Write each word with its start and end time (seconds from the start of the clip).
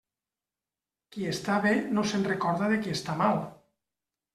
Qui 1.11 1.29
està 1.33 1.59
bé 1.67 1.75
no 1.95 2.07
se'n 2.13 2.29
recorda 2.33 2.75
de 2.77 2.85
qui 2.85 2.99
està 2.99 3.23
mal. 3.25 3.43